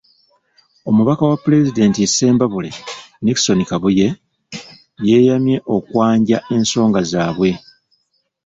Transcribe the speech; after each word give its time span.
Omubaka 0.89 1.23
wa 1.29 1.37
Pulezidenti 1.43 1.99
e 2.01 2.07
Ssembabule, 2.09 2.69
Nickson 3.23 3.59
Kabuye, 3.69 4.07
yeeyamye 5.07 5.57
okwanja 5.75 6.37
ensonga 6.55 7.01
zaabwe. 7.11 7.49